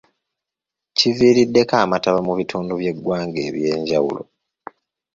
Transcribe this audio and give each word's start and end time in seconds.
Kiviiriddeko 0.97 1.75
amataba 1.83 2.19
mu 2.27 2.33
bitundu 2.39 2.71
by’eggwanga 2.79 3.39
ebyenjawulo. 3.47 4.23